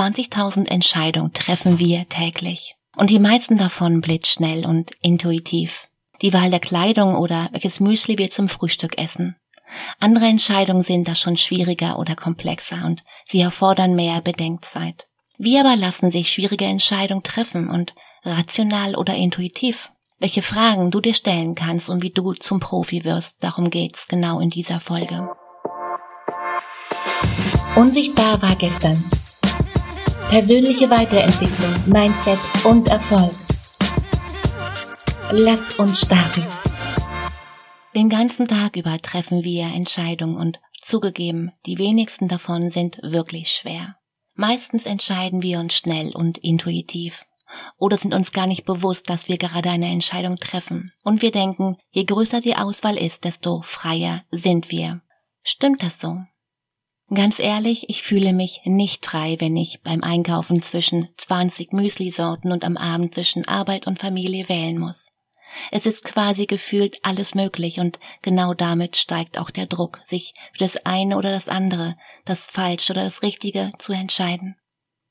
[0.00, 2.74] 20.000 Entscheidungen treffen wir täglich.
[2.96, 5.88] Und die meisten davon blitzschnell und intuitiv.
[6.22, 9.36] Die Wahl der Kleidung oder welches Müsli wir zum Frühstück essen.
[9.98, 15.06] Andere Entscheidungen sind da schon schwieriger oder komplexer und sie erfordern mehr Bedenkzeit.
[15.36, 17.94] Wie aber lassen sich schwierige Entscheidungen treffen und
[18.24, 19.92] rational oder intuitiv?
[20.18, 24.40] Welche Fragen du dir stellen kannst und wie du zum Profi wirst, darum geht's genau
[24.40, 25.28] in dieser Folge.
[27.76, 29.04] Unsichtbar war gestern.
[30.30, 33.32] Persönliche Weiterentwicklung, Mindset und Erfolg.
[35.32, 36.46] Lass uns starten.
[37.96, 43.96] Den ganzen Tag über treffen wir Entscheidungen und zugegeben, die wenigsten davon sind wirklich schwer.
[44.34, 47.26] Meistens entscheiden wir uns schnell und intuitiv
[47.76, 50.92] oder sind uns gar nicht bewusst, dass wir gerade eine Entscheidung treffen.
[51.02, 55.00] Und wir denken, je größer die Auswahl ist, desto freier sind wir.
[55.42, 56.18] Stimmt das so?
[57.12, 62.64] Ganz ehrlich, ich fühle mich nicht frei, wenn ich beim Einkaufen zwischen 20 Müsli-Sorten und
[62.64, 65.10] am Abend zwischen Arbeit und Familie wählen muss.
[65.72, 70.58] Es ist quasi gefühlt alles möglich und genau damit steigt auch der Druck, sich für
[70.58, 74.54] das eine oder das andere, das Falsche oder das Richtige zu entscheiden.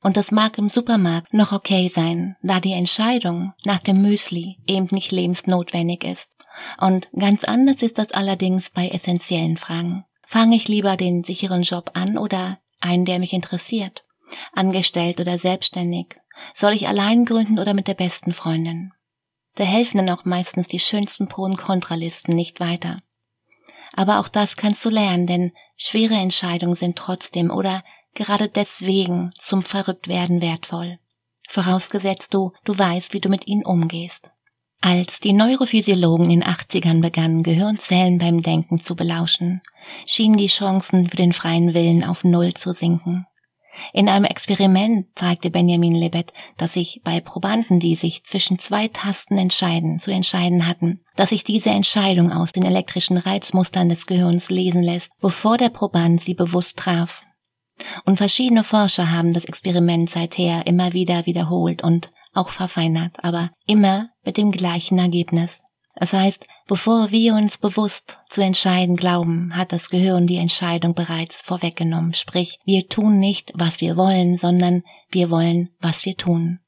[0.02, 4.88] Und das mag im Supermarkt noch okay sein, da die Entscheidung nach dem Müsli eben
[4.92, 6.32] nicht lebensnotwendig ist.
[6.80, 10.06] Und ganz anders ist das allerdings bei essentiellen Fragen.
[10.32, 14.06] Fange ich lieber den sicheren Job an oder einen, der mich interessiert?
[14.54, 16.18] Angestellt oder selbstständig?
[16.54, 18.92] Soll ich allein gründen oder mit der besten Freundin?
[19.56, 23.02] Da helfen dann auch meistens die schönsten Pro- und Kontralisten nicht weiter.
[23.94, 29.64] Aber auch das kannst du lernen, denn schwere Entscheidungen sind trotzdem oder gerade deswegen zum
[29.64, 31.00] Verrücktwerden wertvoll.
[31.48, 34.32] Vorausgesetzt du, du weißt, wie du mit ihnen umgehst.
[34.82, 39.62] Als die Neurophysiologen in den 80ern begannen, Gehirnzellen beim Denken zu belauschen,
[40.06, 43.26] schienen die Chancen für den freien Willen auf Null zu sinken.
[43.94, 49.38] In einem Experiment zeigte Benjamin Libet, dass sich bei Probanden, die sich zwischen zwei Tasten
[49.38, 54.82] entscheiden, zu entscheiden hatten, dass sich diese Entscheidung aus den elektrischen Reizmustern des Gehirns lesen
[54.82, 57.24] lässt, bevor der Proband sie bewusst traf.
[58.06, 64.10] Und verschiedene Forscher haben das Experiment seither immer wieder wiederholt und auch verfeinert, aber immer
[64.24, 65.64] mit dem gleichen Ergebnis.
[65.96, 71.42] Das heißt, bevor wir uns bewusst zu entscheiden glauben, hat das Gehirn die Entscheidung bereits
[71.42, 72.14] vorweggenommen.
[72.14, 76.60] Sprich, wir tun nicht, was wir wollen, sondern wir wollen, was wir tun.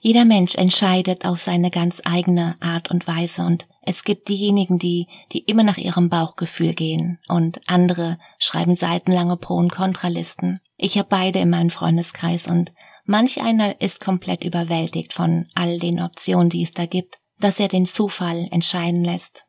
[0.00, 5.08] Jeder Mensch entscheidet auf seine ganz eigene Art und Weise und es gibt diejenigen, die,
[5.32, 10.60] die immer nach ihrem Bauchgefühl gehen und andere schreiben seitenlange Pro- und Kontralisten.
[10.76, 12.70] Ich habe beide in meinem Freundeskreis und
[13.10, 17.68] Manch einer ist komplett überwältigt von all den Optionen, die es da gibt, dass er
[17.68, 19.46] den Zufall entscheiden lässt.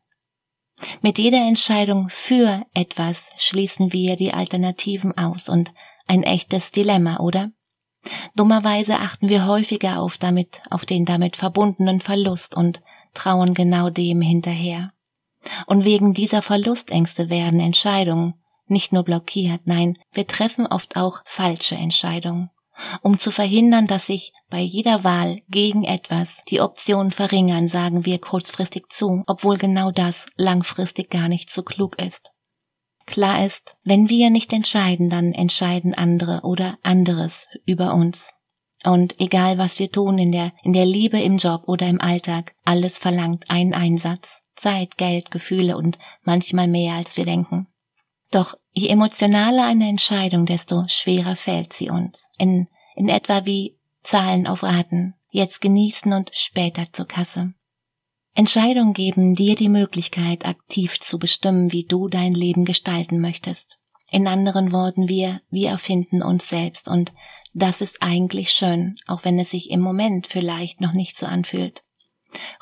[1.02, 5.74] Mit jeder Entscheidung für etwas schließen wir die Alternativen aus und
[6.08, 7.52] ein echtes Dilemma, oder?
[8.34, 12.80] Dummerweise achten wir häufiger auf damit, auf den damit verbundenen Verlust und
[13.14, 14.94] trauen genau dem hinterher.
[15.66, 18.36] Und wegen dieser Verlustängste werden Entscheidungen
[18.68, 22.52] nicht nur blockiert, nein, wir treffen oft auch falsche Entscheidungen
[23.02, 28.20] um zu verhindern, dass sich bei jeder Wahl gegen etwas die Optionen verringern, sagen wir
[28.20, 32.32] kurzfristig zu, obwohl genau das langfristig gar nicht so klug ist.
[33.06, 38.34] Klar ist, wenn wir nicht entscheiden, dann entscheiden andere oder anderes über uns.
[38.86, 42.54] Und egal was wir tun in der, in der Liebe, im Job oder im Alltag,
[42.64, 44.44] alles verlangt einen Einsatz.
[44.56, 47.68] Zeit, Geld, Gefühle und manchmal mehr als wir denken.
[48.32, 52.30] Doch je emotionaler eine Entscheidung, desto schwerer fällt sie uns.
[52.38, 57.54] In, in etwa wie Zahlen auf Raten, jetzt genießen und später zur Kasse.
[58.36, 63.80] Entscheidungen geben dir die Möglichkeit, aktiv zu bestimmen, wie du dein Leben gestalten möchtest.
[64.12, 67.12] In anderen Worten, wir, wir erfinden uns selbst und
[67.54, 71.84] das ist eigentlich schön, auch wenn es sich im Moment vielleicht noch nicht so anfühlt.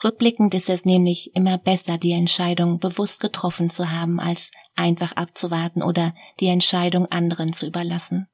[0.03, 5.81] Rückblickend ist es nämlich immer besser, die Entscheidung bewusst getroffen zu haben, als einfach abzuwarten
[5.81, 8.27] oder die Entscheidung anderen zu überlassen.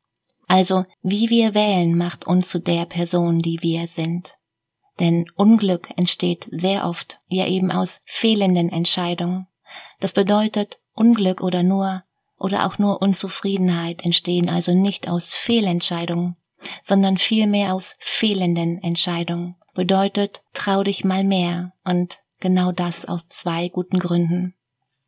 [0.47, 4.33] Also, wie wir wählen, macht uns zu der Person, die wir sind.
[4.99, 9.47] Denn Unglück entsteht sehr oft ja eben aus fehlenden Entscheidungen.
[9.99, 12.03] Das bedeutet, Unglück oder nur
[12.37, 16.35] oder auch nur Unzufriedenheit entstehen also nicht aus Fehlentscheidungen,
[16.83, 23.69] sondern vielmehr aus fehlenden Entscheidungen bedeutet, trau dich mal mehr und genau das aus zwei
[23.69, 24.55] guten Gründen.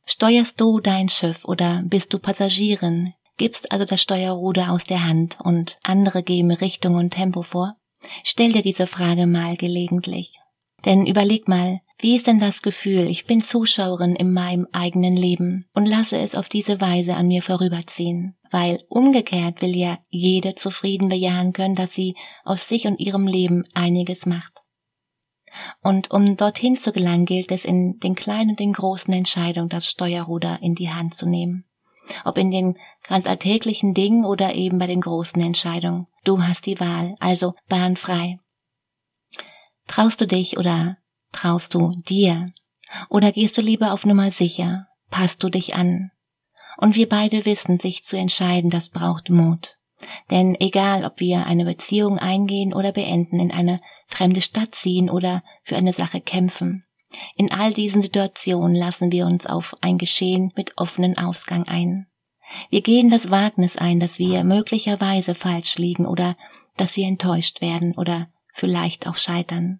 [0.05, 5.37] Steuerst du dein Schiff oder bist du Passagierin, gibst also das Steuerruder aus der Hand
[5.41, 7.75] und andere geben Richtung und Tempo vor?
[8.23, 10.39] Stell dir diese Frage mal gelegentlich.
[10.85, 15.65] Denn überleg mal, wie ist denn das Gefühl, ich bin Zuschauerin in meinem eigenen Leben
[15.73, 18.35] und lasse es auf diese Weise an mir vorüberziehen?
[18.51, 23.63] Weil umgekehrt will ja jede zufrieden bejahen können, dass sie aus sich und ihrem Leben
[23.73, 24.59] einiges macht.
[25.81, 29.87] Und um dorthin zu gelangen, gilt es in den kleinen und den großen Entscheidungen das
[29.87, 31.65] Steuerruder in die Hand zu nehmen.
[32.23, 32.77] Ob in den
[33.07, 36.07] ganz alltäglichen Dingen oder eben bei den großen Entscheidungen.
[36.23, 38.37] Du hast die Wahl, also bahnfrei.
[39.95, 40.97] Traust du dich oder
[41.31, 42.47] traust du dir?
[43.09, 44.87] Oder gehst du lieber auf Nummer sicher?
[45.09, 46.11] Passt du dich an?
[46.75, 49.77] Und wir beide wissen, sich zu entscheiden, das braucht Mut.
[50.31, 55.43] Denn egal, ob wir eine Beziehung eingehen oder beenden, in eine fremde Stadt ziehen oder
[55.63, 56.83] für eine Sache kämpfen,
[57.37, 62.07] in all diesen Situationen lassen wir uns auf ein Geschehen mit offenen Ausgang ein.
[62.69, 66.35] Wir gehen das Wagnis ein, dass wir möglicherweise falsch liegen oder
[66.75, 69.79] dass wir enttäuscht werden oder vielleicht auch scheitern.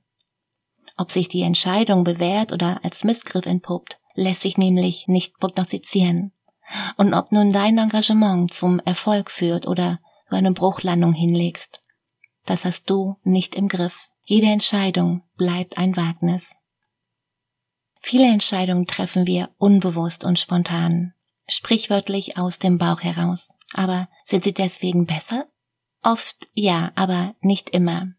[0.97, 6.31] Ob sich die Entscheidung bewährt oder als Missgriff entpuppt, lässt sich nämlich nicht prognostizieren.
[6.97, 9.99] Und ob nun dein Engagement zum Erfolg führt oder
[10.29, 11.83] du eine Bruchlandung hinlegst,
[12.45, 14.09] das hast du nicht im Griff.
[14.23, 16.57] Jede Entscheidung bleibt ein Wagnis.
[18.01, 21.13] Viele Entscheidungen treffen wir unbewusst und spontan,
[21.47, 23.53] sprichwörtlich aus dem Bauch heraus.
[23.73, 25.47] Aber sind sie deswegen besser?
[26.01, 28.13] Oft ja, aber nicht immer.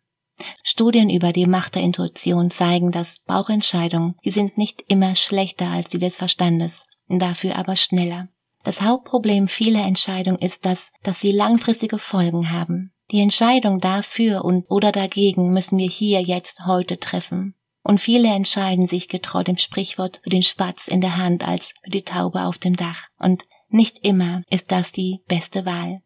[0.62, 5.88] Studien über die Macht der Intuition zeigen, dass Bauchentscheidungen, die sind nicht immer schlechter als
[5.88, 8.28] die des Verstandes, dafür aber schneller.
[8.62, 12.92] Das Hauptproblem vieler Entscheidungen ist das, dass sie langfristige Folgen haben.
[13.12, 17.54] Die Entscheidung dafür und oder dagegen müssen wir hier jetzt heute treffen.
[17.84, 21.90] Und viele entscheiden sich getreu dem Sprichwort für den Spatz in der Hand als für
[21.90, 23.04] die Taube auf dem Dach.
[23.20, 26.02] Und nicht immer ist das die beste Wahl.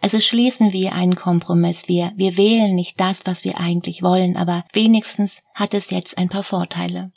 [0.00, 1.88] Also schließen wir einen Kompromiss.
[1.88, 6.28] Wir, wir wählen nicht das, was wir eigentlich wollen, aber wenigstens hat es jetzt ein
[6.28, 7.12] paar Vorteile.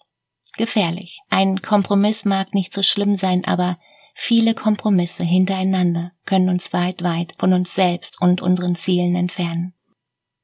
[0.58, 1.20] Gefährlich.
[1.30, 3.78] Ein Kompromiss mag nicht so schlimm sein, aber
[4.16, 9.74] viele Kompromisse hintereinander können uns weit, weit von uns selbst und unseren Zielen entfernen.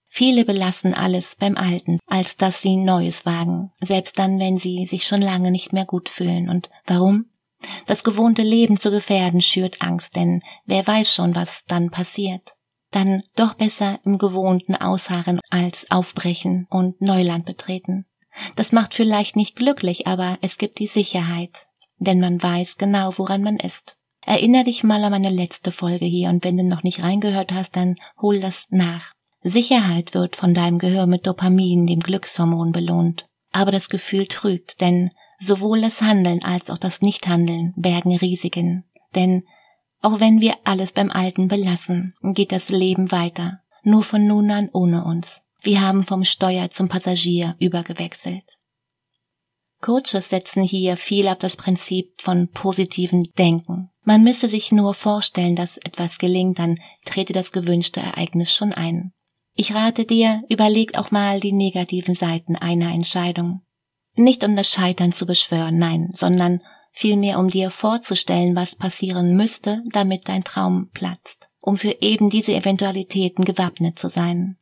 [0.07, 5.05] Viele belassen alles beim Alten, als dass sie Neues wagen, selbst dann, wenn sie sich
[5.05, 6.47] schon lange nicht mehr gut fühlen.
[6.47, 7.25] Und warum?
[7.85, 12.53] Das gewohnte Leben zu gefährden schürt Angst, denn wer weiß schon, was dann passiert.
[12.91, 18.05] Dann doch besser im Gewohnten ausharren als aufbrechen und Neuland betreten.
[18.55, 21.67] Das macht vielleicht nicht glücklich, aber es gibt die Sicherheit,
[21.97, 23.97] denn man weiß genau, woran man ist.
[24.25, 27.75] Erinner dich mal an meine letzte Folge hier und wenn du noch nicht reingehört hast,
[27.75, 29.13] dann hol das nach.
[29.43, 33.27] Sicherheit wird von deinem Gehör mit Dopamin, dem Glückshormon, belohnt.
[33.51, 35.09] Aber das Gefühl trügt, denn
[35.39, 38.85] Sowohl das Handeln als auch das Nichthandeln bergen Risiken.
[39.15, 39.43] Denn
[40.01, 44.69] auch wenn wir alles beim Alten belassen, geht das Leben weiter, nur von nun an
[44.71, 45.41] ohne uns.
[45.61, 48.43] Wir haben vom Steuer zum Passagier übergewechselt.
[49.81, 53.89] Coaches setzen hier viel auf das Prinzip von positiven Denken.
[54.03, 59.13] Man müsse sich nur vorstellen, dass etwas gelingt, dann trete das gewünschte Ereignis schon ein.
[59.55, 63.61] Ich rate dir, überleg auch mal die negativen Seiten einer Entscheidung.
[64.15, 66.59] Nicht um das Scheitern zu beschwören, nein, sondern
[66.91, 72.53] vielmehr um dir vorzustellen, was passieren müsste, damit dein Traum platzt, um für eben diese
[72.53, 74.57] Eventualitäten gewappnet zu sein.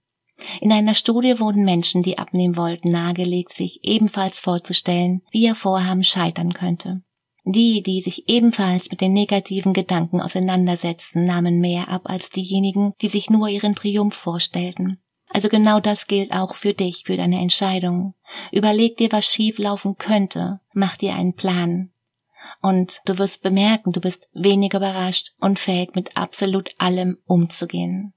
[0.60, 6.04] In einer Studie wurden Menschen, die abnehmen wollten, nahegelegt, sich ebenfalls vorzustellen, wie ihr Vorhaben
[6.04, 7.04] scheitern könnte.
[7.46, 13.10] Die, die sich ebenfalls mit den negativen Gedanken auseinandersetzten, nahmen mehr ab als diejenigen, die
[13.10, 15.03] sich nur ihren Triumph vorstellten.
[15.34, 18.14] Also genau das gilt auch für dich, für deine Entscheidung.
[18.52, 20.60] Überleg dir, was schief laufen könnte.
[20.74, 21.90] Mach dir einen Plan.
[22.62, 28.14] Und du wirst bemerken, du bist weniger überrascht und fähig, mit absolut allem umzugehen.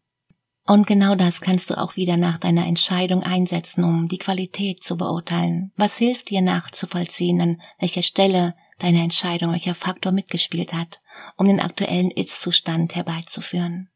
[0.67, 4.97] Und genau das kannst du auch wieder nach deiner Entscheidung einsetzen, um die Qualität zu
[4.97, 5.73] beurteilen.
[5.77, 11.01] Was hilft dir nachzuvollziehen, an welcher Stelle deine Entscheidung, welcher Faktor mitgespielt hat,
[11.37, 13.89] um den aktuellen Ist-Zustand herbeizuführen.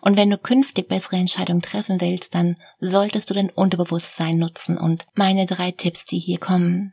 [0.00, 5.04] Und wenn du künftig bessere Entscheidungen treffen willst, dann solltest du dein Unterbewusstsein nutzen und
[5.14, 6.92] meine drei Tipps, die hier kommen.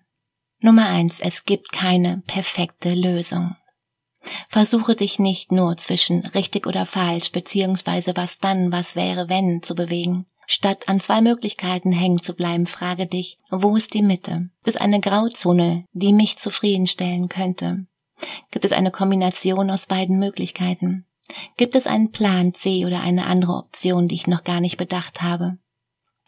[0.60, 3.56] Nummer eins, es gibt keine perfekte Lösung.
[4.50, 9.76] Versuche dich nicht nur zwischen richtig oder falsch beziehungsweise was dann, was wäre, wenn zu
[9.76, 10.26] bewegen.
[10.48, 14.50] Statt an zwei Möglichkeiten hängen zu bleiben, frage dich, wo ist die Mitte?
[14.64, 17.86] Gibt es eine Grauzone, die mich zufriedenstellen könnte?
[18.50, 21.06] Gibt es eine Kombination aus beiden Möglichkeiten?
[21.58, 25.22] Gibt es einen Plan C oder eine andere Option, die ich noch gar nicht bedacht
[25.22, 25.58] habe?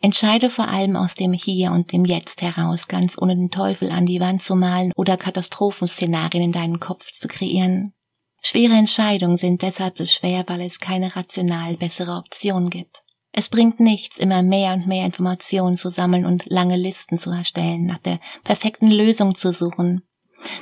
[0.01, 4.05] Entscheide vor allem aus dem Hier und dem Jetzt heraus, ganz ohne den Teufel an
[4.05, 7.93] die Wand zu malen oder Katastrophenszenarien in deinen Kopf zu kreieren.
[8.41, 13.03] Schwere Entscheidungen sind deshalb so schwer, weil es keine rational bessere Option gibt.
[13.33, 17.85] Es bringt nichts, immer mehr und mehr Informationen zu sammeln und lange Listen zu erstellen,
[17.85, 20.03] nach der perfekten Lösung zu suchen.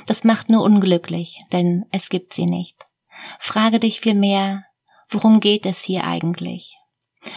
[0.06, 2.87] Das macht nur unglücklich, denn es gibt sie nicht.
[3.38, 4.64] Frage dich vielmehr,
[5.08, 6.76] worum geht es hier eigentlich?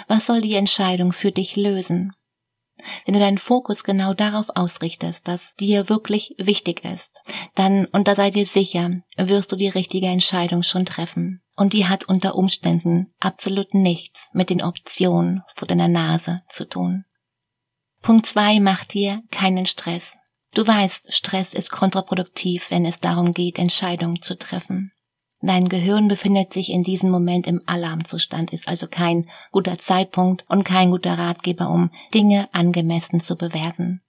[0.08, 2.12] Was soll die Entscheidung für dich lösen?
[3.06, 7.22] Wenn du deinen Fokus genau darauf ausrichtest, dass dir wirklich wichtig ist,
[7.56, 11.42] dann, und da sei dir sicher, wirst du die richtige Entscheidung schon treffen.
[11.56, 17.06] Und die hat unter Umständen absolut nichts mit den Optionen vor deiner Nase zu tun.
[18.02, 20.18] Punkt zwei macht dir keinen Stress.
[20.54, 24.92] Du weißt, Stress ist kontraproduktiv, wenn es darum geht, Entscheidungen zu treffen.
[25.44, 30.64] Dein Gehirn befindet sich in diesem Moment im Alarmzustand, ist also kein guter Zeitpunkt und
[30.64, 34.02] kein guter Ratgeber, um Dinge angemessen zu bewerten.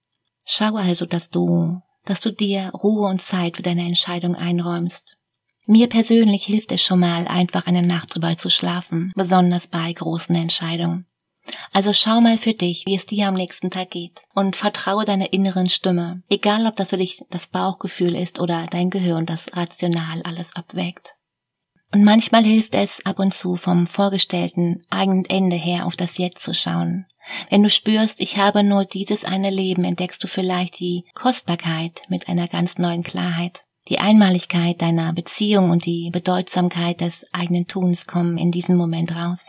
[0.45, 5.17] Schau also, dass du, dass du dir Ruhe und Zeit für deine Entscheidung einräumst.
[5.65, 10.35] Mir persönlich hilft es schon mal, einfach eine Nacht drüber zu schlafen, besonders bei großen
[10.35, 11.07] Entscheidungen.
[11.73, 15.33] Also schau mal für dich, wie es dir am nächsten Tag geht und vertraue deiner
[15.33, 20.23] inneren Stimme, egal ob das für dich das Bauchgefühl ist oder dein Gehirn, das rational
[20.23, 21.15] alles abwägt.
[21.93, 26.43] Und manchmal hilft es ab und zu vom vorgestellten eigenen Ende her auf das Jetzt
[26.43, 27.07] zu schauen.
[27.51, 32.29] Wenn du spürst, ich habe nur dieses eine Leben, entdeckst du vielleicht die Kostbarkeit mit
[32.29, 33.65] einer ganz neuen Klarheit.
[33.89, 39.49] Die Einmaligkeit deiner Beziehung und die Bedeutsamkeit des eigenen Tuns kommen in diesem Moment raus.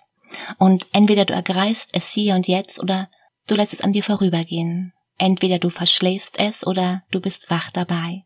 [0.58, 3.10] Und entweder du ergreifst es hier und jetzt oder
[3.48, 4.94] du lässt es an dir vorübergehen.
[5.18, 8.24] Entweder du verschläfst es oder du bist wach dabei.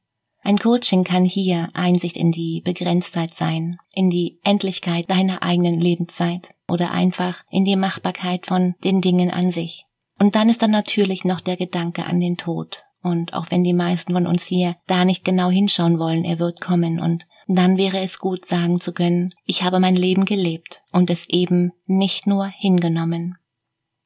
[0.47, 6.55] Ein Coaching kann hier Einsicht in die Begrenztheit sein, in die Endlichkeit deiner eigenen Lebenszeit
[6.69, 9.83] oder einfach in die Machbarkeit von den Dingen an sich.
[10.17, 12.85] Und dann ist dann natürlich noch der Gedanke an den Tod.
[13.03, 16.61] Und auch wenn die meisten von uns hier da nicht genau hinschauen wollen, er wird
[16.61, 21.09] kommen und dann wäre es gut sagen zu können, ich habe mein Leben gelebt und
[21.09, 23.35] es eben nicht nur hingenommen.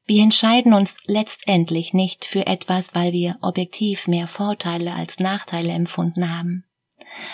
[0.04, 6.36] Wir entscheiden uns letztendlich nicht für etwas, weil wir objektiv mehr Vorteile als Nachteile empfunden
[6.36, 6.64] haben.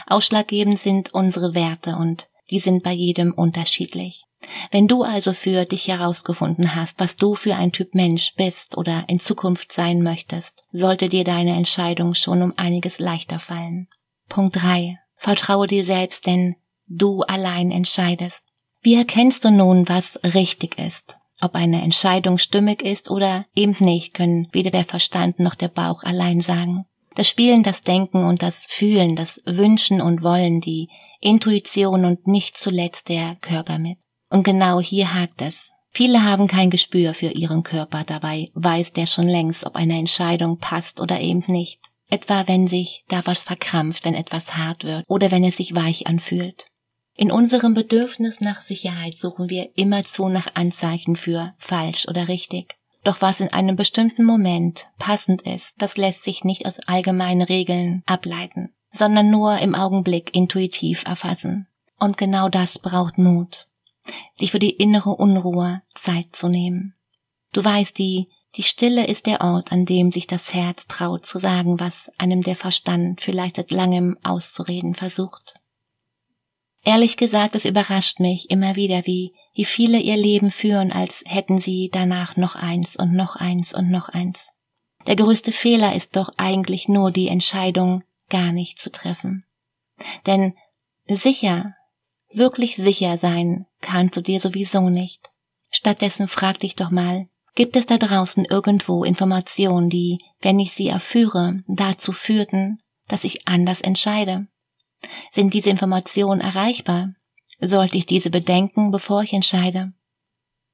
[0.06, 4.24] Ausschlaggebend sind unsere Werte und die sind bei jedem unterschiedlich.
[4.70, 9.04] Wenn du also für dich herausgefunden hast, was du für ein Typ Mensch bist oder
[9.08, 13.88] in Zukunft sein möchtest, sollte dir deine Entscheidung schon um einiges leichter fallen.
[14.28, 14.98] Punkt 3.
[15.16, 16.54] Vertraue dir selbst, denn
[16.86, 18.44] du allein entscheidest.
[18.80, 21.18] Wie erkennst du nun, was richtig ist?
[21.40, 26.02] Ob eine Entscheidung stimmig ist oder eben nicht, können weder der Verstand noch der Bauch
[26.02, 26.84] allein sagen.
[27.14, 30.88] Das Spielen, das Denken und das Fühlen, das Wünschen und Wollen, die
[31.20, 33.98] Intuition und nicht zuletzt der Körper mit.
[34.30, 35.72] Und genau hier hakt es.
[35.90, 40.58] Viele haben kein Gespür für ihren Körper, dabei weiß der schon längst, ob eine Entscheidung
[40.58, 41.80] passt oder eben nicht.
[42.08, 46.06] Etwa wenn sich da was verkrampft, wenn etwas hart wird oder wenn es sich weich
[46.06, 46.66] anfühlt.
[47.20, 52.76] In unserem Bedürfnis nach Sicherheit suchen wir immerzu nach Anzeichen für falsch oder richtig.
[53.02, 58.04] Doch was in einem bestimmten Moment passend ist, das lässt sich nicht aus allgemeinen Regeln
[58.06, 61.66] ableiten, sondern nur im Augenblick intuitiv erfassen.
[61.98, 63.66] Und genau das braucht Mut,
[64.36, 66.94] sich für die innere Unruhe Zeit zu nehmen.
[67.52, 71.40] Du weißt, die, die Stille ist der Ort, an dem sich das Herz traut zu
[71.40, 75.57] sagen, was einem der Verstand vielleicht seit langem auszureden versucht.
[76.84, 81.60] Ehrlich gesagt, es überrascht mich immer wieder, wie, wie viele ihr Leben führen, als hätten
[81.60, 84.52] sie danach noch eins und noch eins und noch eins.
[85.06, 89.44] Der größte Fehler ist doch eigentlich nur die Entscheidung, gar nicht zu treffen.
[90.26, 90.54] Denn
[91.08, 91.74] sicher,
[92.32, 95.30] wirklich sicher sein kannst du dir sowieso nicht.
[95.70, 100.88] Stattdessen frag dich doch mal, gibt es da draußen irgendwo Informationen, die, wenn ich sie
[100.88, 104.46] erführe, dazu führten, dass ich anders entscheide?
[105.30, 107.14] Sind diese Informationen erreichbar?
[107.60, 109.92] Sollte ich diese bedenken, bevor ich entscheide?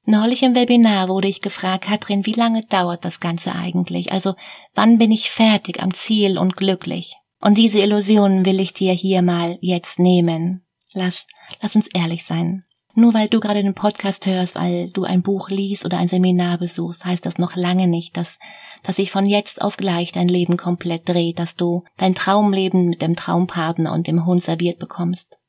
[0.05, 4.11] Neulich im Webinar wurde ich gefragt, Katrin, wie lange dauert das Ganze eigentlich?
[4.11, 4.35] Also,
[4.75, 7.15] wann bin ich fertig am Ziel und glücklich?
[7.41, 10.65] Und diese Illusionen will ich dir hier mal jetzt nehmen.
[10.93, 11.25] Lass,
[11.61, 12.65] lass uns ehrlich sein.
[12.97, 16.57] Nur weil du gerade den Podcast hörst, weil du ein Buch liest oder ein Seminar
[16.57, 18.39] besuchst, heißt das noch lange nicht, dass
[18.85, 23.01] dass sich von jetzt auf gleich dein Leben komplett dreht, dass du dein Traumleben mit
[23.01, 25.39] dem Traumpartner und dem Hund serviert bekommst.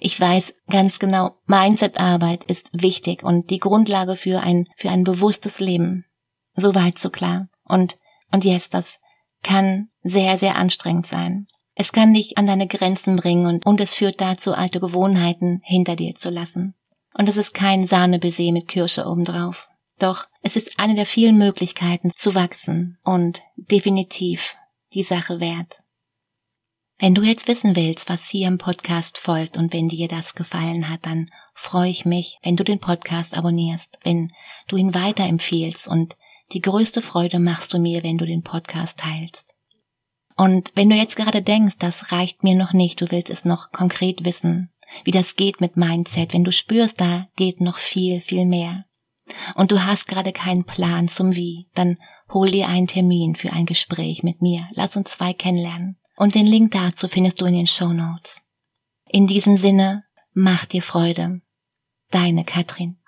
[0.00, 5.60] Ich weiß ganz genau, Mindset-Arbeit ist wichtig und die Grundlage für ein, für ein bewusstes
[5.60, 6.06] Leben.
[6.54, 7.48] Soweit so klar.
[7.64, 7.96] Und,
[8.32, 8.98] und jetzt, das
[9.42, 11.46] kann sehr, sehr anstrengend sein.
[11.74, 15.96] Es kann dich an deine Grenzen bringen und, und es führt dazu, alte Gewohnheiten hinter
[15.96, 16.74] dir zu lassen.
[17.14, 19.68] Und es ist kein Sahnebaiser mit Kirsche obendrauf.
[19.98, 24.56] Doch es ist eine der vielen Möglichkeiten zu wachsen und definitiv
[24.92, 25.76] die Sache wert.
[26.98, 30.88] Wenn du jetzt wissen willst, was hier im Podcast folgt und wenn dir das gefallen
[30.88, 34.32] hat, dann freue ich mich, wenn du den Podcast abonnierst, wenn
[34.68, 36.16] du ihn weiterempfehlst und
[36.52, 39.53] die größte Freude machst du mir, wenn du den Podcast teilst.
[40.36, 43.70] Und wenn du jetzt gerade denkst, das reicht mir noch nicht, du willst es noch
[43.70, 44.70] konkret wissen,
[45.04, 48.84] wie das geht mit Mindset, wenn du spürst, da geht noch viel, viel mehr.
[49.54, 51.98] Und du hast gerade keinen Plan zum Wie, dann
[52.32, 54.68] hol dir einen Termin für ein Gespräch mit mir.
[54.72, 55.96] Lass uns zwei kennenlernen.
[56.16, 58.42] Und den Link dazu findest du in den Show Notes.
[59.08, 61.40] In diesem Sinne, mach dir Freude.
[62.10, 62.98] Deine Katrin.